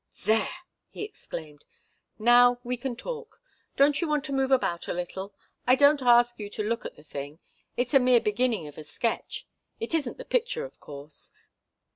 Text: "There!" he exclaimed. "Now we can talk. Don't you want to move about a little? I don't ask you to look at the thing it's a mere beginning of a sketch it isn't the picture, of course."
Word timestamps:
"There!" 0.25 0.49
he 0.89 1.03
exclaimed. 1.03 1.63
"Now 2.17 2.59
we 2.63 2.75
can 2.75 2.95
talk. 2.95 3.39
Don't 3.75 4.01
you 4.01 4.07
want 4.07 4.23
to 4.25 4.33
move 4.33 4.49
about 4.49 4.87
a 4.87 4.93
little? 4.95 5.35
I 5.67 5.75
don't 5.75 6.01
ask 6.01 6.39
you 6.39 6.49
to 6.49 6.63
look 6.67 6.85
at 6.87 6.95
the 6.95 7.03
thing 7.03 7.37
it's 7.77 7.93
a 7.93 7.99
mere 7.99 8.19
beginning 8.19 8.65
of 8.67 8.79
a 8.79 8.83
sketch 8.83 9.45
it 9.79 9.93
isn't 9.93 10.17
the 10.17 10.25
picture, 10.25 10.65
of 10.65 10.79
course." 10.79 11.31